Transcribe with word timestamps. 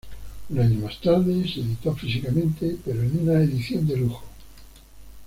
Un 0.49 0.59
año 0.59 0.79
más 0.79 0.99
tarde 0.99 1.47
se 1.47 1.59
editó 1.59 1.93
físicamente, 1.93 2.75
pero 2.83 3.03
en 3.03 3.19
una 3.21 3.33
edición 3.43 3.85
de 3.85 3.97
lujo. 3.97 4.23